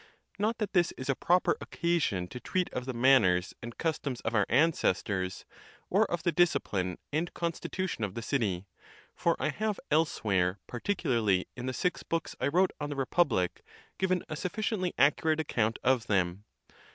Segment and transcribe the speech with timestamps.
[0.39, 4.33] Not that this is a proper occasion to treat of the manners and customs of
[4.33, 5.45] our ancestors,
[5.91, 8.65] or of the discipline and consti tution of the city;
[9.13, 13.61] for I have elsewhere, particularly in the six books I wrote on the Republic,
[13.99, 16.45] given a sufficient ly accurate account of them.